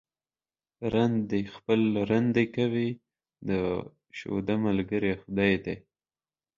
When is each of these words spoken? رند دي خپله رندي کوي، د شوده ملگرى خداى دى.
رند 0.93 1.17
دي 1.31 1.41
خپله 1.55 1.99
رندي 2.11 2.45
کوي، 2.55 2.89
د 3.47 3.49
شوده 4.17 4.55
ملگرى 4.65 5.13
خداى 5.21 5.53
دى. 5.65 5.75